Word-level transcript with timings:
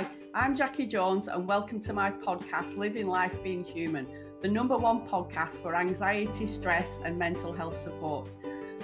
Hi, 0.00 0.08
I'm 0.32 0.56
Jackie 0.56 0.86
Jones, 0.86 1.28
and 1.28 1.46
welcome 1.46 1.78
to 1.80 1.92
my 1.92 2.10
podcast, 2.10 2.78
Living 2.78 3.06
Life 3.06 3.42
Being 3.42 3.62
Human, 3.62 4.06
the 4.40 4.48
number 4.48 4.78
one 4.78 5.06
podcast 5.06 5.60
for 5.60 5.74
anxiety, 5.74 6.46
stress, 6.46 6.98
and 7.04 7.18
mental 7.18 7.52
health 7.52 7.76
support. 7.76 8.34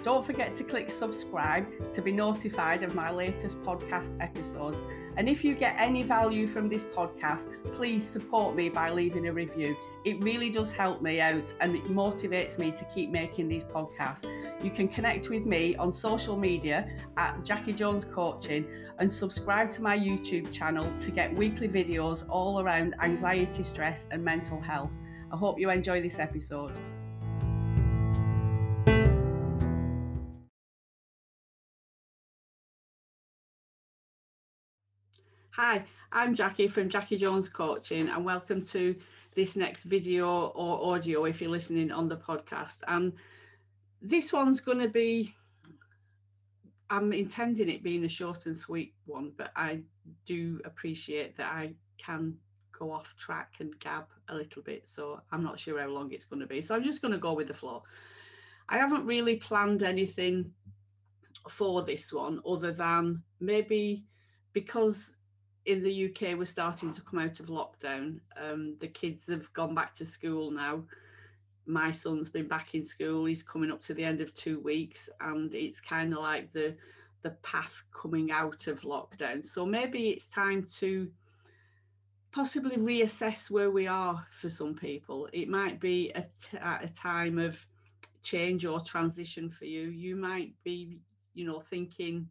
Don't 0.07 0.25
forget 0.25 0.55
to 0.55 0.63
click 0.63 0.89
subscribe 0.89 1.67
to 1.93 2.01
be 2.01 2.13
notified 2.13 2.85
of 2.85 2.95
my 2.95 3.11
latest 3.11 3.61
podcast 3.63 4.13
episodes. 4.21 4.79
And 5.17 5.29
if 5.29 5.43
you 5.43 5.57
get 5.57 5.75
any 5.81 6.05
value 6.05 6.47
from 6.47 6.69
this 6.69 6.85
podcast, 6.85 7.49
please 7.75 8.07
support 8.07 8.55
me 8.55 8.69
by 8.69 8.91
leaving 8.93 9.27
a 9.27 9.33
review. 9.33 9.77
It 10.05 10.23
really 10.23 10.49
does 10.49 10.71
help 10.71 11.03
me 11.03 11.21
out 11.21 11.53
and 11.61 11.75
it 11.75 11.83
motivates 11.87 12.57
me 12.57 12.71
to 12.71 12.85
keep 12.95 13.11
making 13.11 13.49
these 13.49 13.65
podcasts. 13.65 14.25
You 14.63 14.71
can 14.71 14.87
connect 14.87 15.29
with 15.29 15.45
me 15.45 15.75
on 15.75 15.93
social 15.93 16.37
media 16.37 16.89
at 17.17 17.45
Jackie 17.45 17.73
Jones 17.73 18.05
Coaching 18.05 18.65
and 19.01 19.13
subscribe 19.13 19.71
to 19.71 19.83
my 19.83 19.99
YouTube 19.99 20.53
channel 20.53 20.89
to 21.01 21.11
get 21.11 21.35
weekly 21.35 21.69
videos 21.69 22.25
all 22.29 22.61
around 22.61 22.95
anxiety, 23.03 23.65
stress, 23.65 24.07
and 24.13 24.25
mental 24.25 24.61
health. 24.61 24.93
I 25.33 25.37
hope 25.37 25.59
you 25.59 25.69
enjoy 25.71 26.01
this 26.01 26.21
episode. 26.21 26.79
Hi, 35.57 35.87
I'm 36.13 36.35
Jackie 36.35 36.69
from 36.69 36.91
Jackie 36.91 37.17
Jones 37.17 37.49
Coaching, 37.49 38.11
and 38.11 38.27
welcome 38.27 38.61
to 38.65 38.95
this 39.35 39.57
next 39.57 39.85
video 39.85 40.49
or 40.49 40.95
audio 40.95 41.25
if 41.25 41.41
you're 41.41 41.49
listening 41.49 41.91
on 41.91 42.11
the 42.11 42.17
podcast. 42.19 42.77
And 42.89 43.15
this 44.03 44.35
one's 44.35 44.61
going 44.61 44.81
to 44.81 44.89
be, 44.91 45.35
I'm 46.91 47.11
intending 47.15 47.71
it 47.71 47.83
being 47.83 48.05
a 48.05 48.09
short 48.09 48.45
and 48.45 48.55
sweet 48.55 48.93
one, 49.07 49.33
but 49.39 49.51
I 49.57 49.81
do 50.27 50.61
appreciate 50.67 51.39
that 51.39 51.51
I 51.51 51.73
can 51.97 52.37
go 52.79 52.93
off 52.93 53.17
track 53.17 53.55
and 53.61 53.81
gab 53.81 54.05
a 54.29 54.35
little 54.35 54.61
bit. 54.61 54.87
So 54.87 55.23
I'm 55.33 55.43
not 55.43 55.59
sure 55.59 55.81
how 55.81 55.89
long 55.89 56.13
it's 56.13 56.27
going 56.27 56.41
to 56.41 56.47
be. 56.47 56.61
So 56.61 56.75
I'm 56.75 56.85
just 56.85 57.01
going 57.01 57.13
to 57.13 57.19
go 57.19 57.33
with 57.33 57.49
the 57.49 57.55
flow. 57.55 57.83
I 58.69 58.77
haven't 58.77 59.07
really 59.07 59.37
planned 59.37 59.83
anything 59.83 60.53
for 61.49 61.83
this 61.83 62.13
one 62.13 62.43
other 62.47 62.73
than 62.73 63.23
maybe 63.41 64.05
because 64.53 65.16
in 65.67 65.83
the 65.83 66.07
UK, 66.07 66.39
we're 66.39 66.45
starting 66.45 66.93
to 66.93 67.03
come 67.03 67.19
out 67.19 67.41
of 67.41 67.47
lockdown. 67.47 68.21
Um, 68.41 68.77
the 68.79 68.87
kids 68.87 69.27
have 69.29 69.53
gone 69.53 69.75
back 69.75 69.95
to 69.95 70.07
school 70.07 70.51
now. 70.53 70.85
My 71.67 71.91
son's 71.91 72.31
been 72.31 72.47
back 72.47 72.75
in 72.75 72.85
school. 72.85 73.25
He's 73.25 73.43
coming 73.43 73.73
up 73.73 73.83
to 73.83 73.95
the 73.95 74.05
end 74.05 74.21
of 74.21 74.33
two 74.33 74.61
weeks, 74.61 75.11
and 75.21 75.53
it's 75.55 75.81
kind 75.81 76.13
of 76.13 76.21
like 76.21 76.53
the 76.53 76.77
the 77.23 77.31
path 77.43 77.83
coming 77.93 78.31
out 78.31 78.69
of 78.69 78.83
lockdown. 78.83 79.45
So 79.45 79.67
maybe 79.67 80.11
it's 80.11 80.29
time 80.29 80.65
to 80.79 81.11
possibly 82.31 82.77
reassess 82.77 83.51
where 83.51 83.73
we 83.73 83.89
are 83.89 84.25
for 84.31 84.49
some 84.49 84.75
people. 84.75 85.29
It 85.33 85.49
might 85.49 85.81
be 85.81 86.13
a, 86.15 86.21
t- 86.21 86.59
a 86.59 86.89
time 86.89 87.39
of 87.39 87.59
change 88.23 88.65
or 88.65 88.79
transition 88.79 89.51
for 89.51 89.65
you. 89.65 89.89
You 89.89 90.15
might 90.15 90.53
be, 90.63 91.01
you 91.35 91.47
know, 91.47 91.65
thinking, 91.69 92.29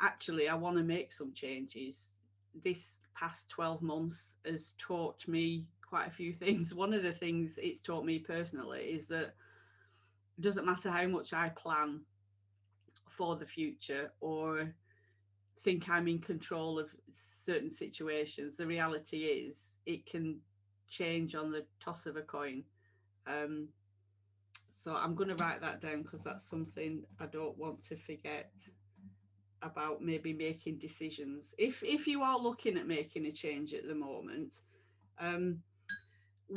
actually, 0.00 0.48
I 0.48 0.54
want 0.54 0.76
to 0.76 0.84
make 0.84 1.10
some 1.10 1.32
changes 1.32 2.10
this 2.62 3.00
past 3.14 3.48
12 3.50 3.82
months 3.82 4.36
has 4.44 4.74
taught 4.78 5.26
me 5.28 5.64
quite 5.86 6.06
a 6.06 6.10
few 6.10 6.32
things. 6.32 6.74
One 6.74 6.92
of 6.92 7.02
the 7.02 7.12
things 7.12 7.58
it's 7.62 7.80
taught 7.80 8.04
me 8.04 8.18
personally 8.18 8.82
is 8.82 9.06
that 9.08 9.34
it 10.38 10.42
doesn't 10.42 10.66
matter 10.66 10.90
how 10.90 11.06
much 11.06 11.32
I 11.32 11.50
plan 11.50 12.00
for 13.08 13.36
the 13.36 13.46
future 13.46 14.10
or 14.20 14.72
think 15.58 15.88
I'm 15.88 16.08
in 16.08 16.18
control 16.18 16.78
of 16.78 16.88
certain 17.44 17.70
situations, 17.70 18.56
the 18.56 18.66
reality 18.66 19.18
is 19.18 19.66
it 19.86 20.06
can 20.06 20.38
change 20.88 21.34
on 21.34 21.50
the 21.50 21.64
toss 21.80 22.06
of 22.06 22.16
a 22.16 22.22
coin. 22.22 22.64
Um, 23.26 23.68
so 24.72 24.94
I'm 24.94 25.14
going 25.14 25.28
to 25.28 25.42
write 25.42 25.60
that 25.60 25.80
down 25.80 26.02
because 26.02 26.22
that's 26.22 26.48
something 26.48 27.02
I 27.18 27.26
don't 27.26 27.56
want 27.58 27.82
to 27.88 27.96
forget 27.96 28.50
about 29.62 30.02
maybe 30.02 30.32
making 30.32 30.78
decisions 30.78 31.54
if 31.58 31.82
if 31.82 32.06
you 32.06 32.22
are 32.22 32.38
looking 32.38 32.76
at 32.76 32.86
making 32.86 33.26
a 33.26 33.32
change 33.32 33.74
at 33.74 33.86
the 33.86 33.94
moment 33.94 34.52
um, 35.18 35.58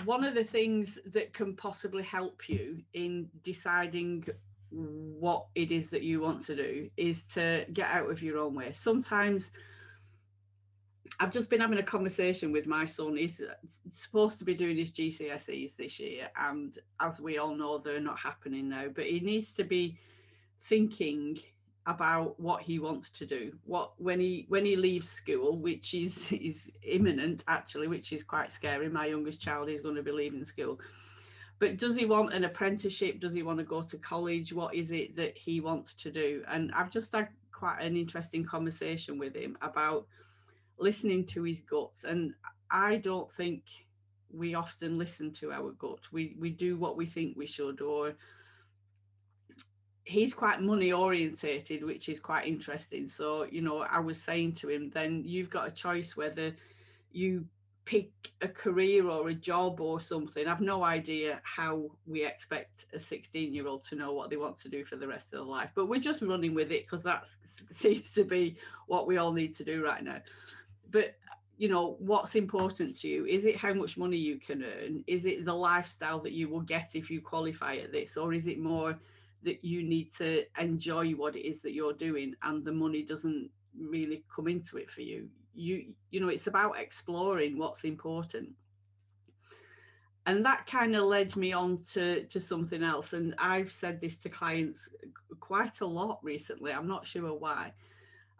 one 0.05 0.23
of 0.23 0.33
the 0.33 0.43
things 0.43 0.97
that 1.07 1.33
can 1.33 1.55
possibly 1.55 2.03
help 2.03 2.49
you 2.49 2.81
in 2.93 3.29
deciding 3.43 4.25
what 4.71 5.47
it 5.53 5.71
is 5.71 5.89
that 5.89 6.01
you 6.01 6.19
want 6.19 6.41
to 6.41 6.55
do 6.55 6.89
is 6.97 7.25
to 7.25 7.65
get 7.73 7.89
out 7.89 8.09
of 8.09 8.23
your 8.23 8.39
own 8.39 8.55
way 8.55 8.71
sometimes 8.71 9.51
I've 11.19 11.31
just 11.31 11.49
been 11.49 11.61
having 11.61 11.77
a 11.77 11.83
conversation 11.83 12.51
with 12.51 12.65
my 12.65 12.85
son. 12.85 13.15
He's 13.15 13.41
supposed 13.91 14.39
to 14.39 14.45
be 14.45 14.55
doing 14.55 14.77
his 14.77 14.91
GCSEs 14.91 15.75
this 15.75 15.99
year, 15.99 16.29
and 16.35 16.77
as 16.99 17.21
we 17.21 17.37
all 17.37 17.55
know, 17.55 17.77
they're 17.77 17.99
not 17.99 18.17
happening 18.17 18.69
now. 18.69 18.87
But 18.93 19.05
he 19.05 19.19
needs 19.19 19.51
to 19.53 19.63
be 19.63 19.97
thinking 20.61 21.39
about 21.85 22.39
what 22.39 22.61
he 22.61 22.79
wants 22.79 23.09
to 23.09 23.25
do. 23.25 23.51
What 23.65 23.91
when 23.97 24.19
he 24.19 24.45
when 24.47 24.65
he 24.65 24.75
leaves 24.75 25.09
school 25.09 25.57
which 25.57 25.93
is 25.93 26.31
is 26.31 26.71
imminent 26.83 27.43
actually 27.47 27.87
which 27.87 28.13
is 28.13 28.23
quite 28.23 28.51
scary. 28.51 28.89
My 28.89 29.05
youngest 29.05 29.41
child 29.41 29.69
is 29.69 29.81
going 29.81 29.95
to 29.95 30.03
be 30.03 30.11
leaving 30.11 30.45
school. 30.45 30.79
But 31.59 31.77
does 31.77 31.95
he 31.95 32.05
want 32.05 32.33
an 32.33 32.45
apprenticeship? 32.45 33.19
Does 33.19 33.33
he 33.33 33.43
want 33.43 33.59
to 33.59 33.65
go 33.65 33.81
to 33.81 33.97
college? 33.97 34.53
What 34.53 34.73
is 34.75 34.91
it 34.91 35.15
that 35.15 35.37
he 35.37 35.59
wants 35.59 35.93
to 35.95 36.11
do? 36.11 36.43
And 36.47 36.71
i've 36.73 36.89
just 36.89 37.11
had 37.13 37.29
quite 37.51 37.81
an 37.81 37.95
interesting 37.95 38.43
conversation 38.43 39.17
with 39.17 39.35
him 39.35 39.57
about 39.61 40.05
listening 40.77 41.25
to 41.27 41.43
his 41.43 41.61
guts. 41.61 42.03
And 42.05 42.33
i 42.71 42.95
don't 42.97 43.31
think 43.31 43.63
we 44.33 44.55
often 44.55 44.97
listen 44.97 45.31
to 45.31 45.51
our 45.51 45.71
gut. 45.73 46.11
We 46.11 46.35
we 46.39 46.49
do 46.49 46.77
what 46.77 46.97
we 46.97 47.05
think 47.05 47.37
we 47.37 47.45
should 47.45 47.81
or 47.81 48.15
he's 50.05 50.33
quite 50.33 50.61
money 50.61 50.91
orientated 50.91 51.83
which 51.83 52.09
is 52.09 52.19
quite 52.19 52.47
interesting. 52.47 53.07
So 53.07 53.45
you 53.49 53.61
know 53.61 53.79
i 53.79 53.99
was 53.99 54.21
saying 54.21 54.53
to 54.53 54.69
him 54.69 54.89
then 54.93 55.23
you've 55.25 55.49
got 55.49 55.67
a 55.67 55.71
choice 55.71 56.17
whether 56.17 56.53
you 57.11 57.45
pick 57.85 58.09
a 58.41 58.47
career 58.47 59.09
or 59.09 59.27
a 59.27 59.33
job 59.33 59.81
or 59.81 59.99
something. 59.99 60.47
I've 60.47 60.61
no 60.61 60.83
idea 60.83 61.41
how 61.43 61.91
we 62.07 62.25
expect 62.25 62.85
a 62.93 62.99
16 62.99 63.53
year 63.53 63.67
old 63.67 63.83
to 63.85 63.95
know 63.95 64.13
what 64.13 64.29
they 64.29 64.37
want 64.37 64.57
to 64.57 64.69
do 64.69 64.85
for 64.85 64.95
the 64.95 65.07
rest 65.07 65.33
of 65.33 65.39
their 65.39 65.47
life 65.47 65.71
but 65.75 65.87
we're 65.87 65.99
just 65.99 66.21
running 66.21 66.53
with 66.53 66.71
it 66.71 66.85
because 66.85 67.03
that 67.03 67.25
seems 67.71 68.13
to 68.13 68.23
be 68.23 68.55
what 68.87 69.07
we 69.07 69.17
all 69.17 69.33
need 69.33 69.53
to 69.55 69.63
do 69.63 69.83
right 69.83 70.03
now. 70.03 70.19
But 70.91 71.15
you 71.57 71.69
know 71.69 71.95
what's 71.99 72.35
important 72.35 72.97
to 72.97 73.07
you? 73.07 73.25
Is 73.25 73.45
it 73.45 73.55
how 73.55 73.73
much 73.73 73.97
money 73.97 74.17
you 74.17 74.37
can 74.37 74.63
earn? 74.63 75.03
Is 75.07 75.25
it 75.25 75.45
the 75.45 75.53
lifestyle 75.53 76.19
that 76.19 76.33
you 76.33 76.49
will 76.49 76.61
get 76.61 76.95
if 76.95 77.09
you 77.09 77.21
qualify 77.21 77.75
at 77.75 77.91
this 77.91 78.17
or 78.17 78.33
is 78.33 78.47
it 78.47 78.59
more 78.59 78.97
that 79.43 79.63
you 79.63 79.83
need 79.83 80.11
to 80.13 80.43
enjoy 80.59 81.11
what 81.11 81.35
it 81.35 81.47
is 81.47 81.61
that 81.61 81.73
you're 81.73 81.93
doing 81.93 82.35
and 82.43 82.63
the 82.63 82.71
money 82.71 83.03
doesn't 83.03 83.49
really 83.77 84.23
come 84.33 84.47
into 84.47 84.77
it 84.77 84.89
for 84.89 85.01
you. 85.01 85.27
You 85.53 85.93
you 86.11 86.19
know 86.19 86.29
it's 86.29 86.47
about 86.47 86.79
exploring 86.79 87.57
what's 87.57 87.83
important. 87.83 88.49
And 90.25 90.45
that 90.45 90.65
kind 90.67 90.95
of 90.95 91.03
led 91.03 91.35
me 91.35 91.51
on 91.51 91.83
to 91.91 92.23
to 92.25 92.39
something 92.39 92.81
else 92.81 93.11
and 93.11 93.35
i've 93.37 93.69
said 93.69 93.99
this 93.99 94.15
to 94.19 94.29
clients 94.29 94.87
quite 95.41 95.81
a 95.81 95.85
lot 95.85 96.19
recently 96.23 96.71
i'm 96.71 96.87
not 96.87 97.05
sure 97.05 97.33
why 97.33 97.73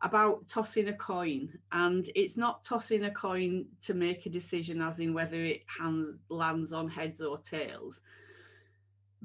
about 0.03 0.45
tossing 0.49 0.89
a 0.89 0.93
coin. 0.93 1.49
And 1.71 2.09
it's 2.13 2.37
not 2.37 2.63
tossing 2.63 3.05
a 3.05 3.11
coin 3.11 3.65
to 3.81 3.93
make 3.93 4.25
a 4.25 4.29
decision 4.29 4.81
as 4.81 4.99
in 4.99 5.13
whether 5.13 5.37
it 5.37 5.61
hands, 5.79 6.17
lands 6.29 6.73
on 6.73 6.89
heads 6.89 7.21
or 7.21 7.37
tails 7.37 8.01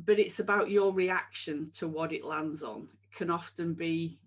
but 0.05 0.19
it's 0.19 0.39
about 0.39 0.71
your 0.71 0.93
reaction 0.93 1.71
to 1.73 1.89
what 1.89 2.13
it 2.13 2.25
lands 2.25 2.63
on. 2.63 2.89
It 3.03 3.17
can 3.17 3.31
often 3.31 3.75
be 3.75 4.19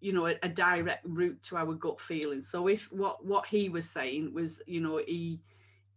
you 0.00 0.12
know 0.12 0.26
a, 0.26 0.36
a, 0.42 0.48
direct 0.48 1.04
route 1.04 1.42
to 1.42 1.56
our 1.56 1.74
gut 1.74 2.00
feeling. 2.00 2.42
So 2.42 2.68
if 2.68 2.90
what 2.92 3.24
what 3.24 3.46
he 3.46 3.68
was 3.68 3.88
saying 3.88 4.32
was 4.32 4.62
you 4.66 4.80
know 4.80 5.00
he 5.04 5.40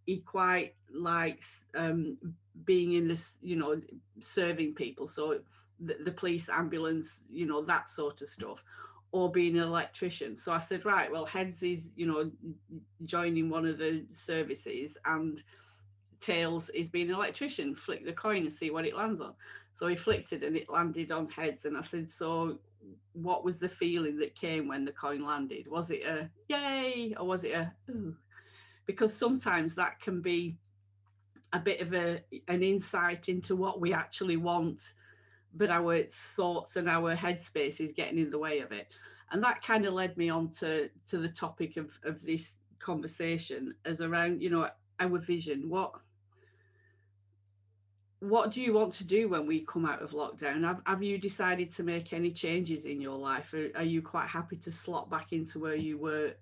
he 0.05 0.17
quite 0.17 0.73
likes 0.91 1.69
um 1.75 2.17
being 2.65 2.93
in 2.93 3.07
this 3.07 3.37
you 3.41 3.55
know 3.55 3.79
serving 4.19 4.73
people. 4.73 5.05
So 5.05 5.41
the, 5.79 5.97
the 6.05 6.11
police 6.11 6.49
ambulance 6.49 7.25
you 7.29 7.45
know 7.45 7.61
that 7.65 7.89
sort 7.89 8.21
of 8.21 8.29
stuff 8.29 8.63
or 9.11 9.31
being 9.31 9.57
an 9.57 9.63
electrician. 9.63 10.37
So 10.37 10.51
i 10.51 10.59
said 10.59 10.85
right 10.85 11.11
well 11.11 11.25
heads 11.25 11.61
is 11.61 11.91
you 11.95 12.07
know 12.07 12.31
joining 13.05 13.49
one 13.49 13.65
of 13.65 13.77
the 13.77 14.05
services 14.09 14.97
and 15.05 15.43
tails 16.19 16.69
is 16.69 16.89
being 16.89 17.09
an 17.09 17.15
electrician 17.15 17.75
flick 17.75 18.05
the 18.05 18.13
coin 18.13 18.43
and 18.43 18.53
see 18.53 18.69
what 18.69 18.85
it 18.85 18.95
lands 18.95 19.21
on. 19.21 19.33
So 19.73 19.87
he 19.87 19.95
flicked 19.95 20.33
it 20.33 20.43
and 20.43 20.57
it 20.57 20.69
landed 20.69 21.11
on 21.11 21.29
heads 21.29 21.65
and 21.65 21.77
i 21.77 21.81
said 21.81 22.09
so 22.09 22.57
what 23.13 23.43
was 23.43 23.59
the 23.59 23.69
feeling 23.69 24.17
that 24.17 24.35
came 24.35 24.67
when 24.67 24.85
the 24.85 24.91
coin 24.91 25.25
landed? 25.25 25.67
Was 25.67 25.91
it 25.91 26.03
a 26.05 26.29
yay 26.47 27.15
or 27.19 27.25
was 27.25 27.43
it 27.43 27.51
a 27.51 27.73
ooh? 27.89 28.15
Because 28.85 29.13
sometimes 29.13 29.75
that 29.75 29.99
can 29.99 30.21
be 30.21 30.57
a 31.53 31.59
bit 31.59 31.81
of 31.81 31.93
a 31.93 32.23
an 32.47 32.63
insight 32.63 33.29
into 33.29 33.55
what 33.55 33.79
we 33.81 33.93
actually 33.93 34.37
want 34.37 34.93
but 35.53 35.69
our 35.69 36.03
thoughts 36.35 36.75
and 36.75 36.89
our 36.89 37.15
headspace 37.15 37.79
is 37.79 37.91
getting 37.91 38.19
in 38.19 38.29
the 38.29 38.37
way 38.37 38.59
of 38.59 38.71
it. 38.71 38.87
And 39.31 39.43
that 39.43 39.63
kind 39.63 39.85
of 39.85 39.93
led 39.93 40.15
me 40.17 40.29
on 40.29 40.49
to 40.59 40.89
to 41.09 41.17
the 41.17 41.29
topic 41.29 41.77
of 41.77 41.97
of 42.03 42.21
this 42.21 42.57
conversation 42.79 43.73
as 43.85 44.01
around 44.01 44.41
you 44.41 44.49
know 44.49 44.69
our 44.99 45.17
vision. 45.19 45.69
What 45.69 45.93
what 48.19 48.51
do 48.51 48.61
you 48.61 48.73
want 48.73 48.93
to 48.95 49.03
do 49.03 49.29
when 49.29 49.45
we 49.45 49.61
come 49.61 49.85
out 49.85 50.01
of 50.01 50.11
lockdown? 50.11 50.63
Have, 50.63 50.81
have 50.85 51.03
you 51.03 51.17
decided 51.17 51.69
to 51.71 51.83
make 51.83 52.13
any 52.13 52.31
changes 52.31 52.85
in 52.85 52.99
your 52.99 53.17
life? 53.17 53.53
Or 53.53 53.69
are 53.75 53.83
you 53.83 54.01
quite 54.01 54.27
happy 54.27 54.55
to 54.57 54.71
slot 54.71 55.09
back 55.09 55.33
into 55.33 55.59
where 55.59 55.75
you 55.75 55.97
were 55.97 56.33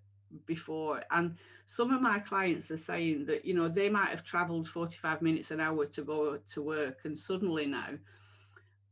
before? 0.45 1.03
And 1.11 1.35
some 1.65 1.91
of 1.91 2.01
my 2.01 2.19
clients 2.19 2.71
are 2.71 2.77
saying 2.77 3.25
that 3.25 3.43
you 3.43 3.53
know 3.53 3.67
they 3.67 3.89
might 3.89 4.09
have 4.09 4.23
traveled 4.23 4.67
45 4.67 5.21
minutes 5.21 5.51
an 5.51 5.59
hour 5.59 5.85
to 5.85 6.01
go 6.03 6.37
to 6.37 6.61
work 6.61 6.99
and 7.03 7.19
suddenly 7.19 7.65
now 7.65 7.89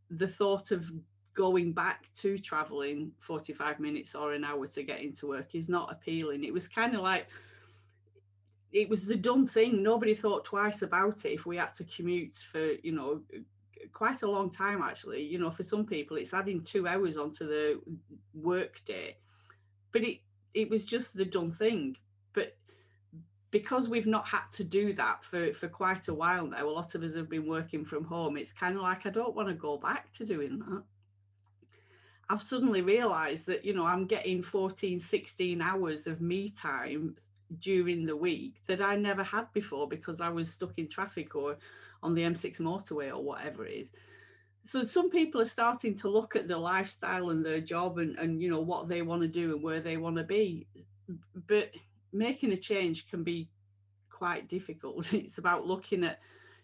the 0.10 0.28
thought 0.28 0.72
of 0.72 0.92
going 1.34 1.72
back 1.74 2.10
to 2.16 2.38
traveling 2.38 3.12
45 3.20 3.80
minutes 3.80 4.16
or 4.16 4.34
an 4.34 4.44
hour 4.44 4.68
to 4.68 4.84
get 4.84 5.02
into 5.02 5.28
work 5.28 5.56
is 5.56 5.68
not 5.68 5.92
appealing. 5.92 6.44
It 6.44 6.54
was 6.54 6.68
kind 6.68 6.94
of 6.94 7.02
like 7.02 7.28
it 8.74 8.90
was 8.90 9.04
the 9.04 9.16
done 9.16 9.48
thing 9.48 9.82
nobody 9.82 10.14
thought 10.14 10.44
twice 10.44 10.82
about 10.82 11.26
it 11.26 11.32
if 11.32 11.46
we 11.46 11.58
had 11.58 11.74
to 11.74 11.84
commute 11.86 12.36
for 12.52 12.74
you 12.84 12.92
know 12.92 13.22
quite 13.94 14.24
a 14.24 14.30
long 14.30 14.50
time 14.50 14.82
actually 14.82 15.24
you 15.24 15.38
know 15.38 15.52
for 15.52 15.64
some 15.64 15.86
people 15.86 16.18
it's 16.18 16.34
adding 16.34 16.62
two 16.62 16.88
hours 16.88 17.18
onto 17.18 17.48
the 17.48 17.80
work 18.34 18.82
day 18.86 19.16
but 19.92 20.02
it 20.04 20.20
it 20.54 20.70
was 20.70 20.86
just 20.86 21.16
the 21.16 21.26
done 21.26 21.52
thing. 21.52 21.98
But 22.34 22.58
because 23.52 23.90
we've 23.90 24.08
not 24.08 24.28
had 24.28 24.44
to 24.54 24.64
do 24.64 24.94
that 24.94 25.24
for, 25.24 25.54
for 25.54 25.68
quite 25.68 26.08
a 26.08 26.14
while 26.14 26.48
now, 26.48 26.66
a 26.66 26.70
lot 26.70 26.96
of 26.96 27.04
us 27.04 27.16
have 27.16 27.30
been 27.30 27.48
working 27.48 27.86
from 27.86 28.04
home. 28.04 28.38
It's 28.38 28.54
kind 28.54 28.76
of 28.76 28.82
like 28.82 29.06
I 29.06 29.10
don't 29.10 29.36
want 29.36 29.50
to 29.50 29.54
go 29.54 29.78
back 29.78 30.12
to 30.14 30.26
doing 30.26 30.60
that. 30.60 30.84
I've 32.30 32.42
suddenly 32.42 32.82
realized 32.82 33.48
that, 33.48 33.66
you 33.66 33.74
know, 33.74 33.86
I'm 33.86 34.06
getting 34.06 34.42
14, 34.42 35.00
16 35.00 35.62
hours 35.62 36.08
of 36.08 36.22
me 36.22 36.50
time 36.50 37.16
during 37.60 38.06
the 38.06 38.16
week 38.16 38.62
that 38.68 38.82
I 38.82 38.96
never 38.96 39.24
had 39.24 39.52
before 39.54 39.88
because 39.88 40.22
I 40.22 40.30
was 40.30 40.52
stuck 40.52 40.74
in 40.78 40.88
traffic 40.88 41.36
or 41.36 41.58
on 42.02 42.14
the 42.14 42.24
M6 42.24 42.60
motorway 42.60 43.10
or 43.10 43.24
whatever 43.24 43.66
it 43.66 43.74
is. 43.74 43.92
So 44.64 44.84
some 44.84 45.10
people 45.10 45.42
are 45.42 45.46
starting 45.46 45.96
to 45.96 46.10
look 46.10 46.36
at 46.36 46.48
their 46.48 46.58
lifestyle 46.58 47.30
and 47.32 47.46
their 47.46 47.60
job 47.60 47.98
and, 47.98 48.18
and 48.18 48.42
you 48.42 48.50
know 48.50 48.62
what 48.62 48.88
they 48.88 49.02
want 49.02 49.22
to 49.22 49.28
do 49.28 49.54
and 49.54 49.64
where 49.64 49.82
they 49.82 49.98
want 49.98 50.16
to 50.18 50.24
be. 50.24 50.68
But 51.48 51.72
making 52.14 52.54
a 52.54 52.58
change 52.58 53.10
can 53.10 53.24
be 53.24 53.50
quite 54.10 54.48
difficult. 54.48 55.12
It's 55.14 55.38
about 55.38 55.68
looking 55.68 56.04
at 56.06 56.20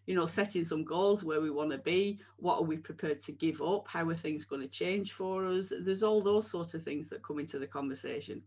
you 0.06 0.15
know 0.15 0.25
setting 0.25 0.63
some 0.63 0.86
goals 0.86 1.24
where 1.24 1.41
we 1.41 1.50
want 1.51 1.71
to 1.71 1.77
be. 1.77 2.19
What 2.38 2.59
are 2.59 2.63
we 2.63 2.77
prepared 2.77 3.21
to 3.24 3.33
give 3.33 3.62
up? 3.62 3.88
How 3.88 4.07
are 4.07 4.15
things 4.15 4.45
going 4.45 4.62
to 4.62 4.68
change 4.68 5.12
for 5.12 5.45
us? 5.45 5.74
There's 5.81 6.03
all 6.03 6.21
those 6.21 6.50
sorts 6.50 6.74
of 6.74 6.83
things 6.83 7.09
that 7.09 7.21
come 7.21 7.38
into 7.38 7.59
the 7.59 7.68
conversation. 7.68 8.41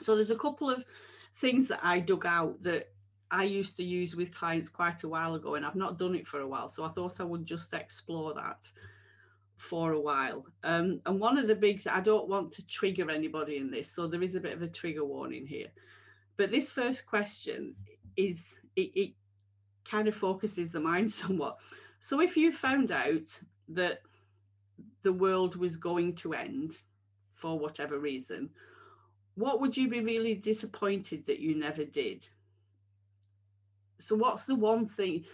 So 0.00 0.14
there's 0.16 0.30
a 0.30 0.36
couple 0.46 0.70
of 0.70 0.82
things 1.36 1.68
that 1.68 1.80
i 1.82 1.98
dug 1.98 2.26
out 2.26 2.62
that 2.62 2.92
I 3.32 3.44
used 3.44 3.78
to 3.78 3.82
use 3.82 4.14
with 4.14 4.34
clients 4.34 4.68
quite 4.68 5.04
a 5.04 5.08
while 5.08 5.34
ago, 5.34 5.54
and 5.54 5.64
I've 5.64 5.74
not 5.74 5.98
done 5.98 6.14
it 6.14 6.26
for 6.26 6.40
a 6.40 6.46
while. 6.46 6.68
So 6.68 6.84
I 6.84 6.90
thought 6.90 7.18
I 7.18 7.24
would 7.24 7.46
just 7.46 7.72
explore 7.72 8.34
that 8.34 8.70
for 9.56 9.92
a 9.92 10.00
while. 10.00 10.44
Um, 10.62 11.00
and 11.06 11.18
one 11.18 11.38
of 11.38 11.48
the 11.48 11.54
big, 11.54 11.82
I 11.88 12.00
don't 12.00 12.28
want 12.28 12.52
to 12.52 12.66
trigger 12.66 13.10
anybody 13.10 13.56
in 13.56 13.70
this, 13.70 13.90
so 13.90 14.06
there 14.06 14.22
is 14.22 14.34
a 14.34 14.40
bit 14.40 14.52
of 14.52 14.60
a 14.60 14.68
trigger 14.68 15.06
warning 15.06 15.46
here. 15.46 15.68
But 16.36 16.50
this 16.50 16.70
first 16.70 17.06
question 17.06 17.74
is, 18.18 18.54
it, 18.76 18.90
it 18.94 19.12
kind 19.84 20.08
of 20.08 20.14
focuses 20.14 20.70
the 20.70 20.80
mind 20.80 21.10
somewhat. 21.22 21.56
So 22.00 22.20
if 22.20 22.36
you 22.36 22.52
found 22.52 22.92
out 22.92 23.40
that 23.68 24.00
the 25.02 25.12
world 25.12 25.56
was 25.56 25.78
going 25.78 26.16
to 26.16 26.34
end 26.34 26.76
for 27.32 27.58
whatever 27.58 27.98
reason, 27.98 28.50
what 29.34 29.60
would 29.60 29.76
you 29.76 29.88
be 29.88 30.00
really 30.00 30.34
disappointed 30.34 31.26
that 31.26 31.40
you 31.40 31.54
never 31.54 31.84
did? 31.84 32.26
So 33.98 34.16
what's 34.16 34.44
the 34.44 34.54
one 34.54 34.86
thing? 34.86 35.24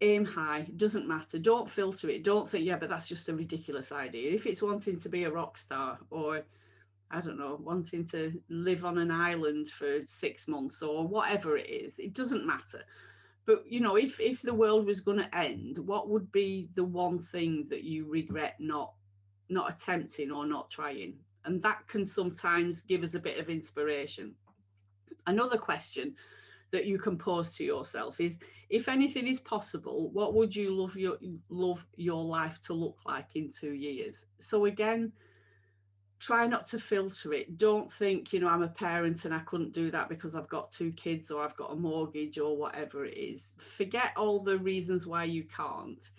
Aim 0.00 0.24
high, 0.24 0.66
doesn't 0.76 1.08
matter. 1.08 1.38
Don't 1.38 1.70
filter 1.70 2.08
it. 2.10 2.24
Don't 2.24 2.48
think, 2.48 2.64
yeah, 2.64 2.76
but 2.76 2.88
that's 2.88 3.08
just 3.08 3.28
a 3.28 3.34
ridiculous 3.34 3.92
idea. 3.92 4.32
If 4.32 4.46
it's 4.46 4.62
wanting 4.62 4.98
to 5.00 5.08
be 5.08 5.24
a 5.24 5.30
rock 5.30 5.56
star 5.58 5.98
or 6.10 6.44
I 7.10 7.20
don't 7.20 7.38
know, 7.38 7.60
wanting 7.62 8.06
to 8.06 8.32
live 8.48 8.84
on 8.84 8.98
an 8.98 9.10
island 9.10 9.68
for 9.68 10.00
six 10.06 10.48
months 10.48 10.82
or 10.82 11.06
whatever 11.06 11.56
it 11.56 11.68
is, 11.68 11.98
it 11.98 12.12
doesn't 12.12 12.46
matter. 12.46 12.82
But 13.46 13.64
you 13.68 13.80
know, 13.80 13.96
if 13.96 14.18
if 14.18 14.42
the 14.42 14.54
world 14.54 14.86
was 14.86 15.00
going 15.00 15.18
to 15.18 15.36
end, 15.36 15.78
what 15.78 16.08
would 16.08 16.32
be 16.32 16.68
the 16.74 16.84
one 16.84 17.18
thing 17.18 17.66
that 17.68 17.84
you 17.84 18.06
regret 18.06 18.56
not 18.58 18.94
not 19.48 19.72
attempting 19.72 20.32
or 20.32 20.46
not 20.46 20.70
trying? 20.70 21.14
And 21.44 21.62
that 21.62 21.86
can 21.88 22.04
sometimes 22.04 22.82
give 22.82 23.02
us 23.02 23.14
a 23.14 23.20
bit 23.20 23.38
of 23.38 23.50
inspiration. 23.50 24.34
Another 25.26 25.58
question 25.58 26.14
that 26.74 26.86
you 26.86 26.98
can 26.98 27.16
pose 27.16 27.54
to 27.56 27.64
yourself 27.64 28.20
is 28.20 28.38
if 28.68 28.88
anything 28.88 29.28
is 29.28 29.38
possible 29.38 30.10
what 30.10 30.34
would 30.34 30.54
you 30.54 30.74
love 30.74 30.96
your 30.96 31.16
love 31.48 31.86
your 31.96 32.24
life 32.24 32.60
to 32.62 32.74
look 32.74 32.98
like 33.06 33.28
in 33.36 33.50
two 33.50 33.74
years? 33.74 34.26
So 34.40 34.64
again 34.64 35.12
try 36.18 36.46
not 36.46 36.66
to 36.66 36.78
filter 36.80 37.32
it. 37.32 37.58
Don't 37.58 37.90
think 37.92 38.32
you 38.32 38.40
know 38.40 38.48
i'm 38.48 38.62
a 38.62 38.68
parent 38.68 39.24
and 39.24 39.32
i 39.32 39.38
couldn't 39.40 39.72
do 39.72 39.90
that 39.90 40.08
because 40.08 40.34
i've 40.34 40.48
got 40.48 40.72
two 40.72 40.90
kids 40.92 41.30
or 41.30 41.44
i've 41.44 41.56
got 41.56 41.72
a 41.72 41.76
mortgage 41.76 42.38
or 42.38 42.56
whatever 42.56 43.04
it 43.04 43.16
is. 43.16 43.56
Forget 43.76 44.12
all 44.16 44.40
the 44.40 44.58
reasons 44.58 45.06
why 45.06 45.24
you 45.24 45.44
can't. 45.44 46.10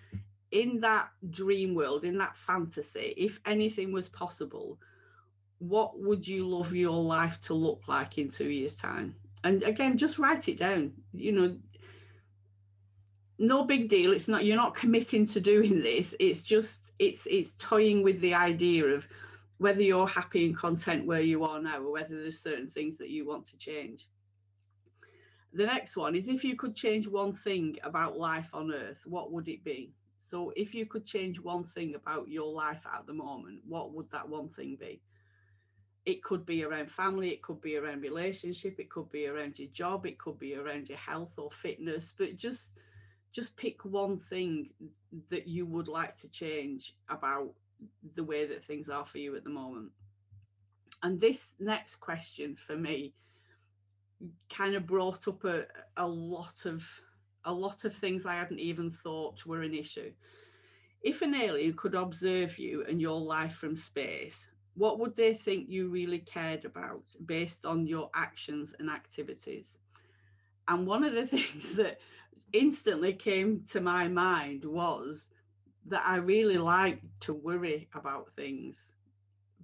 In 0.52 0.80
that 0.80 1.10
dream 1.32 1.76
world 1.76 2.06
in 2.06 2.18
that 2.20 2.38
fantasy 2.38 3.14
if 3.18 3.42
anything 3.46 3.92
was 3.92 4.08
possible 4.08 4.80
what 5.70 6.00
would 6.00 6.28
you 6.28 6.48
love 6.48 6.74
your 6.74 7.02
life 7.02 7.40
to 7.42 7.54
look 7.54 7.82
like 7.88 8.18
in 8.18 8.30
two 8.30 8.50
years 8.50 8.74
time? 8.76 9.16
And 9.44 9.64
again 9.64 9.98
just 9.98 10.20
write 10.20 10.48
it 10.48 10.58
down 10.58 10.94
you 11.14 11.32
know. 11.32 11.58
No 13.38 13.66
big 13.66 13.90
deal 13.90 14.14
it's 14.14 14.28
not 14.28 14.46
you're 14.46 14.56
not 14.56 14.76
committing 14.76 15.26
to 15.28 15.42
doing 15.42 15.82
this 15.82 16.16
it's 16.20 16.42
just 16.42 16.94
it's 17.00 17.28
it's 17.30 17.52
toying 17.58 18.02
with 18.02 18.22
the 18.22 18.34
idea 18.34 18.86
of 18.86 19.06
whether 19.58 19.82
you're 19.82 20.08
happy 20.08 20.46
and 20.46 20.58
content 20.58 21.06
where 21.06 21.22
you 21.22 21.44
are 21.44 21.62
now 21.62 21.80
or 21.80 21.92
whether 21.92 22.22
there's 22.22 22.42
certain 22.42 22.68
things 22.68 22.98
that 22.98 23.10
you 23.10 23.26
want 23.26 23.46
to 23.46 23.58
change. 23.58 24.10
The 25.54 25.66
next 25.66 25.96
one 25.96 26.16
is 26.16 26.28
if 26.28 26.44
you 26.44 26.56
could 26.56 26.76
change 26.76 27.08
one 27.08 27.32
thing 27.32 27.78
about 27.84 28.18
life 28.18 28.50
on 28.54 28.74
earth 28.74 29.02
what 29.06 29.32
would 29.32 29.48
it 29.48 29.64
be? 29.64 29.94
So 30.20 30.52
if 30.56 30.74
you 30.74 30.86
could 30.86 31.06
change 31.06 31.40
one 31.40 31.64
thing 31.64 31.96
about 31.96 32.30
your 32.30 32.52
life 32.52 32.84
at 32.94 33.06
the 33.06 33.14
moment 33.14 33.60
what 33.68 33.94
would 33.94 34.10
that 34.12 34.28
one 34.28 34.50
thing 34.50 34.78
be 34.80 35.02
it 36.06 36.24
could 36.24 36.46
be 36.46 36.64
around 36.64 36.92
family 36.92 37.30
it 37.30 37.42
could 37.42 37.60
be 37.62 37.78
around 37.78 38.02
relationship 38.02 38.80
it 38.80 38.90
could 38.90 39.10
be 39.12 39.28
around 39.28 39.58
your 39.58 39.70
job 39.70 40.06
it 40.06 40.18
could 40.20 40.38
be 40.38 40.56
around 40.56 40.88
your 40.88 40.98
health 40.98 41.34
or 41.38 41.50
fitness 41.52 42.14
but 42.18 42.38
just 42.38 42.70
just 43.36 43.58
pick 43.58 43.84
one 43.84 44.18
thing 44.18 44.70
that 45.30 45.46
you 45.46 45.66
would 45.66 45.90
like 45.90 46.16
to 46.16 46.30
change 46.30 46.96
about 47.10 47.52
the 48.16 48.24
way 48.24 48.46
that 48.46 48.64
things 48.64 48.88
are 48.88 49.06
for 49.06 49.18
you 49.18 49.36
at 49.36 49.44
the 49.44 49.50
moment. 49.50 49.92
And 51.04 51.20
this 51.20 51.54
next 51.60 51.98
question 51.98 52.56
for 52.56 52.78
me 52.78 53.14
kind 54.50 54.74
of 54.74 54.88
brought 54.88 55.28
up 55.28 55.44
a, 55.44 55.66
a 55.98 56.08
lot 56.08 56.66
of 56.66 56.88
a 57.48 57.54
lot 57.54 57.86
of 57.86 57.94
things 57.94 58.26
i 58.26 58.34
hadn't 58.34 58.60
even 58.60 58.90
thought 58.90 59.46
were 59.46 59.64
an 59.64 59.74
issue. 59.74 60.12
If 61.02 61.22
an 61.22 61.36
alien 61.36 61.74
could 61.74 61.94
observe 61.94 62.58
you 62.58 62.86
and 62.88 63.02
your 63.02 63.20
life 63.20 63.56
from 63.56 63.76
space 63.76 64.48
what 64.76 65.00
would 65.00 65.16
they 65.16 65.34
think 65.34 65.70
you 65.70 65.90
really 65.90 66.20
cared 66.20 66.66
about 66.66 67.04
based 67.26 67.66
on 67.66 67.88
your 67.88 68.10
actions 68.14 68.76
and 68.80 68.90
activities? 68.90 69.78
And 70.68 70.86
one 70.86 71.04
of 71.04 71.14
the 71.14 71.26
things 71.38 71.76
that 71.76 72.00
instantly 72.54 73.14
came 73.14 73.62
to 73.72 73.82
my 73.82 74.08
mind 74.08 74.66
was 74.66 75.28
that 75.88 76.04
I 76.06 76.18
really 76.18 76.58
like 76.58 77.02
to 77.22 77.34
worry 77.34 77.88
about 77.94 78.32
things 78.36 78.94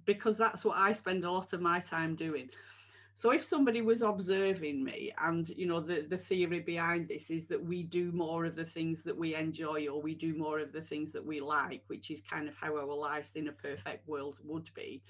because 0.04 0.36
that's 0.36 0.64
what 0.64 0.76
I 0.76 0.92
spend 0.92 1.24
a 1.24 1.30
lot 1.30 1.52
of 1.52 1.60
my 1.60 1.80
time 1.80 2.14
doing. 2.14 2.48
So 3.14 3.30
if 3.30 3.44
somebody 3.44 3.82
was 3.82 4.02
observing 4.02 4.82
me, 4.82 5.12
and 5.22 5.48
you 5.50 5.66
know, 5.66 5.80
the, 5.80 6.06
the 6.08 6.16
theory 6.16 6.60
behind 6.60 7.08
this 7.08 7.30
is 7.30 7.46
that 7.46 7.62
we 7.62 7.82
do 7.82 8.10
more 8.12 8.46
of 8.46 8.56
the 8.56 8.64
things 8.64 9.02
that 9.04 9.16
we 9.16 9.34
enjoy 9.34 9.86
or 9.86 10.00
we 10.00 10.14
do 10.14 10.34
more 10.34 10.58
of 10.58 10.72
the 10.72 10.80
things 10.80 11.12
that 11.12 11.24
we 11.24 11.38
like, 11.38 11.82
which 11.88 12.10
is 12.10 12.22
kind 12.22 12.48
of 12.48 12.54
how 12.56 12.76
our 12.76 12.94
lives 12.94 13.36
in 13.36 13.48
a 13.48 13.52
perfect 13.52 14.08
world 14.08 14.38
would 14.42 14.70
be, 14.74 15.02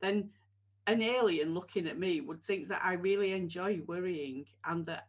then 0.00 0.30
an 0.86 1.02
alien 1.02 1.52
looking 1.52 1.86
at 1.86 1.98
me 1.98 2.20
would 2.20 2.42
think 2.42 2.68
that 2.68 2.82
I 2.84 2.94
really 2.94 3.32
enjoy 3.32 3.80
worrying 3.86 4.46
and 4.64 4.86
that 4.86 5.08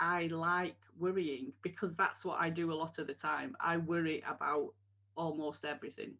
I 0.00 0.26
like 0.26 0.76
worrying 0.98 1.52
because 1.62 1.94
that's 1.94 2.24
what 2.24 2.40
I 2.40 2.50
do 2.50 2.72
a 2.72 2.74
lot 2.74 2.98
of 2.98 3.06
the 3.06 3.14
time. 3.14 3.54
I 3.60 3.76
worry 3.76 4.22
about 4.28 4.70
almost 5.14 5.64
everything. 5.64 6.14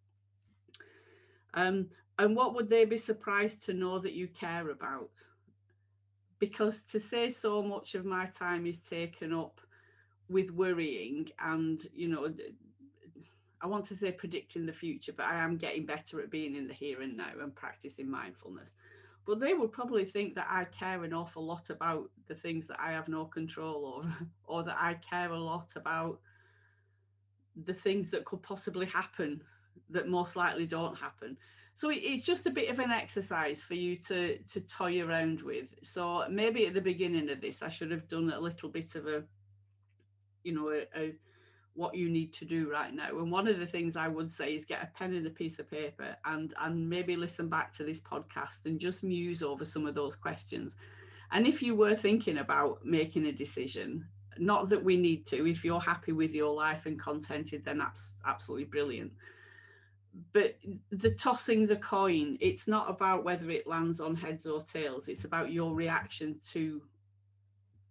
Um, 1.55 1.89
and 2.19 2.37
what 2.37 2.55
would 2.55 2.69
they 2.69 2.85
be 2.85 2.97
surprised 2.97 3.65
to 3.65 3.75
know 3.75 3.99
that 3.99 4.13
you 4.13 4.29
care 4.29 4.71
about? 4.71 5.11
Because 6.43 6.83
to 6.83 6.99
say 6.99 7.31
so 7.31 7.63
much 7.63 7.95
of 7.95 8.05
my 8.05 8.27
time 8.27 8.67
is 8.67 8.79
taken 8.79 9.33
up 9.33 9.61
with 10.29 10.51
worrying 10.51 11.29
and 11.39 11.87
you 11.95 12.09
know 12.09 12.29
i 13.61 13.67
want 13.69 13.85
to 13.85 13.95
say 13.95 14.11
predicting 14.11 14.67
the 14.67 14.73
future 14.73 15.13
but 15.17 15.27
i 15.27 15.37
am 15.37 15.57
getting 15.57 15.87
better 15.87 16.21
at 16.21 16.33
being 16.33 16.57
in 16.57 16.67
the 16.67 16.75
here 16.75 17.01
and 17.01 17.17
now 17.17 17.31
and 17.41 17.55
practicing 17.55 18.11
mindfulness 18.11 18.73
but 19.25 19.39
they 19.39 19.55
would 19.55 19.71
probably 19.71 20.05
think 20.05 20.35
that 20.35 20.49
I 20.51 20.65
care 20.65 21.05
an 21.05 21.15
awful 21.15 21.47
lot 21.47 21.71
about 21.71 22.11
the 22.27 22.35
things 22.35 22.67
that 22.67 22.81
I 22.81 22.91
have 22.91 23.07
no 23.07 23.25
control 23.25 23.95
over, 23.99 24.13
or 24.45 24.65
that 24.65 24.77
I 24.81 24.95
care 24.95 25.31
a 25.31 25.39
lot 25.39 25.73
about 25.77 26.19
the 27.65 27.75
things 27.75 28.11
that 28.11 28.25
could 28.25 28.43
possibly 28.43 28.87
happen 28.87 29.41
that 29.91 30.09
most 30.09 30.35
likely 30.35 30.67
don't 30.67 30.99
happen. 30.99 31.37
So 31.75 31.91
it's 31.91 32.25
just 32.25 32.47
a 32.47 32.51
bit 32.51 32.71
of 32.71 32.79
an 32.79 32.91
exercise 32.91 33.63
for 33.63 33.75
you 33.75 33.97
to 33.97 34.39
to 34.39 34.61
toy 34.61 35.03
around 35.03 35.41
with. 35.41 35.75
So 35.83 36.27
maybe 36.29 36.67
at 36.67 36.75
the 36.75 36.81
beginning 36.81 37.31
of 37.31 37.41
this, 37.41 37.63
I 37.63 37.69
should 37.69 37.91
have 37.91 38.09
done 38.09 38.31
a 38.31 38.41
little 38.41 38.69
bit 38.69 38.95
of 38.95 39.07
a, 39.07 39.25
you 40.45 40.53
know, 40.53 40.71
a, 40.71 40.87
a 40.95 41.15
what 41.75 41.95
you 41.95 42.11
need 42.11 42.35
to 42.35 42.45
do 42.45 42.71
right 42.71 42.93
now. 42.95 43.19
And 43.19 43.33
one 43.33 43.49
of 43.49 43.59
the 43.59 43.67
things 43.67 43.97
I 43.97 44.09
would 44.09 44.31
say 44.31 44.55
is 44.55 44.67
get 44.67 44.83
a 44.83 44.91
pen 44.99 45.15
and 45.15 45.27
a 45.27 45.31
piece 45.31 45.59
of 45.59 45.71
paper 45.71 46.15
and 46.27 46.53
and 46.61 46.89
maybe 46.89 47.17
listen 47.17 47.49
back 47.49 47.73
to 47.75 47.85
this 47.85 48.01
podcast 48.01 48.67
and 48.67 48.79
just 48.79 49.03
muse 49.03 49.43
over 49.43 49.65
some 49.65 49.87
of 49.87 49.95
those 49.95 50.15
questions. 50.15 50.77
And 51.31 51.47
if 51.47 51.63
you 51.63 51.75
were 51.75 51.95
thinking 51.95 52.39
about 52.39 52.85
making 52.85 53.25
a 53.25 53.33
decision, 53.33 54.07
not 54.39 54.69
that 54.69 54.85
we 54.85 54.99
need 54.99 55.27
to, 55.27 55.49
if 55.49 55.65
you're 55.65 55.81
happy 55.81 56.13
with 56.13 56.35
your 56.35 56.55
life 56.55 56.85
and 56.85 57.01
contented, 57.01 57.65
then 57.65 57.79
that's 57.79 58.13
absolutely 58.27 58.67
brilliant. 58.67 59.13
But 60.33 60.59
the 60.91 61.11
tossing 61.11 61.67
the 61.67 61.77
coin, 61.77 62.37
it's 62.41 62.69
not 62.69 62.91
about 62.91 63.25
whether 63.25 63.51
it 63.51 63.67
lands 63.67 64.01
on 64.01 64.15
heads 64.15 64.47
or 64.47 64.63
tails. 64.63 65.09
It's 65.09 65.25
about 65.25 65.53
your 65.53 65.75
reaction 65.75 66.39
to 66.51 66.83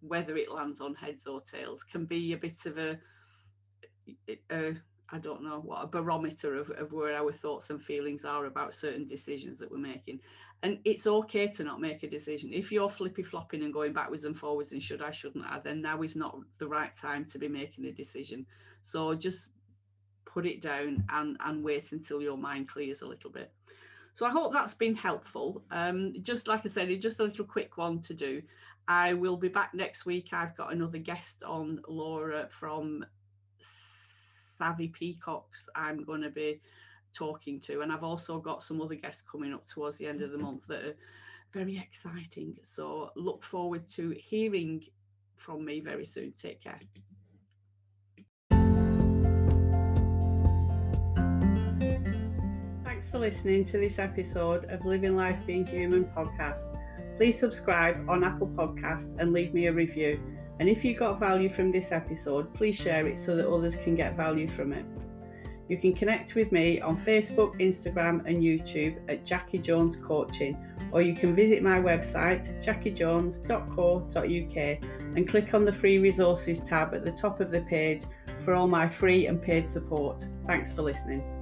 whether 0.01 0.37
it 0.37 0.51
lands 0.51 0.81
on 0.81 0.95
heads 0.95 1.25
or 1.25 1.41
tails. 1.41 1.83
Can 1.83 2.05
be 2.05 2.33
a 2.33 2.37
bit 2.37 2.65
of 2.65 2.77
a 2.77 2.99
a, 4.27 4.39
uh, 4.49 4.73
I 5.13 5.17
don't 5.19 5.43
know 5.43 5.59
what 5.59 5.83
a 5.83 5.87
barometer 5.87 6.55
of, 6.55 6.69
of 6.71 6.93
where 6.93 7.13
our 7.13 7.31
thoughts 7.31 7.69
and 7.69 7.81
feelings 7.81 8.23
are 8.23 8.45
about 8.45 8.73
certain 8.73 9.05
decisions 9.05 9.59
that 9.59 9.69
we're 9.69 9.77
making. 9.77 10.19
And 10.63 10.79
it's 10.85 11.07
okay 11.07 11.47
to 11.47 11.63
not 11.63 11.81
make 11.81 12.03
a 12.03 12.09
decision. 12.09 12.53
If 12.53 12.71
you're 12.71 12.89
flippy 12.89 13.23
flopping 13.23 13.63
and 13.63 13.73
going 13.73 13.93
backwards 13.93 14.23
and 14.23 14.37
forwards 14.37 14.71
and 14.71 14.81
should 14.81 15.01
I, 15.01 15.11
shouldn't 15.11 15.45
I, 15.45 15.59
then 15.59 15.81
now 15.81 16.01
is 16.01 16.15
not 16.15 16.37
the 16.59 16.67
right 16.67 16.95
time 16.95 17.25
to 17.25 17.39
be 17.39 17.47
making 17.47 17.85
a 17.85 17.91
decision. 17.91 18.45
So 18.83 19.13
just 19.15 19.49
put 20.33 20.45
it 20.45 20.61
down 20.61 21.03
and, 21.09 21.37
and 21.45 21.63
wait 21.63 21.91
until 21.91 22.21
your 22.21 22.37
mind 22.37 22.69
clears 22.69 23.01
a 23.01 23.05
little 23.07 23.29
bit. 23.29 23.51
So 24.13 24.25
I 24.25 24.29
hope 24.29 24.53
that's 24.53 24.73
been 24.73 24.95
helpful. 24.95 25.63
Um, 25.71 26.13
just 26.21 26.47
like 26.47 26.61
I 26.65 26.69
said, 26.69 26.89
it's 26.89 27.03
just 27.03 27.19
a 27.19 27.23
little 27.23 27.45
quick 27.45 27.77
one 27.77 28.01
to 28.01 28.13
do. 28.13 28.41
I 28.87 29.13
will 29.13 29.37
be 29.37 29.47
back 29.47 29.73
next 29.73 30.05
week. 30.05 30.29
I've 30.33 30.55
got 30.55 30.73
another 30.73 30.97
guest 30.97 31.43
on, 31.43 31.81
Laura 31.87 32.47
from 32.49 33.05
savvy 33.59 34.89
peacocks 34.89 35.67
I'm 35.75 36.03
going 36.03 36.21
to 36.21 36.29
be 36.29 36.61
talking 37.13 37.59
to. 37.61 37.81
And 37.81 37.91
I've 37.91 38.03
also 38.03 38.39
got 38.39 38.63
some 38.63 38.81
other 38.81 38.95
guests 38.95 39.23
coming 39.29 39.53
up 39.53 39.65
towards 39.65 39.97
the 39.97 40.07
end 40.07 40.21
of 40.21 40.31
the 40.31 40.37
month 40.37 40.67
that 40.67 40.83
are 40.83 40.95
very 41.53 41.77
exciting. 41.77 42.57
So 42.63 43.11
look 43.15 43.43
forward 43.43 43.87
to 43.89 44.11
hearing 44.11 44.83
from 45.35 45.65
me 45.65 45.79
very 45.79 46.05
soon. 46.05 46.33
Take 46.33 46.61
care. 46.61 46.79
Thanks 53.01 53.11
for 53.11 53.17
listening 53.17 53.65
to 53.65 53.79
this 53.79 53.97
episode 53.97 54.65
of 54.65 54.85
Living 54.85 55.15
Life 55.15 55.39
Being 55.47 55.65
Human 55.65 56.05
podcast. 56.05 56.77
Please 57.17 57.35
subscribe 57.35 58.07
on 58.07 58.23
Apple 58.23 58.49
Podcast 58.49 59.17
and 59.17 59.33
leave 59.33 59.55
me 59.55 59.65
a 59.65 59.73
review. 59.73 60.19
And 60.59 60.69
if 60.69 60.85
you 60.85 60.93
got 60.93 61.19
value 61.19 61.49
from 61.49 61.71
this 61.71 61.91
episode, 61.91 62.53
please 62.53 62.75
share 62.75 63.07
it 63.07 63.17
so 63.17 63.35
that 63.35 63.51
others 63.51 63.75
can 63.75 63.95
get 63.95 64.15
value 64.15 64.47
from 64.47 64.71
it. 64.71 64.85
You 65.67 65.77
can 65.77 65.93
connect 65.93 66.35
with 66.35 66.51
me 66.51 66.79
on 66.79 66.95
Facebook, 66.95 67.59
Instagram, 67.59 68.23
and 68.27 68.43
YouTube 68.43 68.99
at 69.09 69.25
Jackie 69.25 69.57
Jones 69.57 69.95
Coaching, 69.95 70.55
or 70.91 71.01
you 71.01 71.15
can 71.15 71.35
visit 71.35 71.63
my 71.63 71.79
website, 71.79 72.63
jackiejones.co.uk, 72.63 75.15
and 75.15 75.27
click 75.27 75.55
on 75.55 75.65
the 75.65 75.73
free 75.73 75.97
resources 75.97 76.61
tab 76.61 76.93
at 76.93 77.03
the 77.03 77.11
top 77.11 77.39
of 77.39 77.49
the 77.49 77.61
page 77.61 78.03
for 78.45 78.53
all 78.53 78.67
my 78.67 78.87
free 78.87 79.25
and 79.25 79.41
paid 79.41 79.67
support. 79.67 80.27
Thanks 80.45 80.71
for 80.71 80.83
listening. 80.83 81.40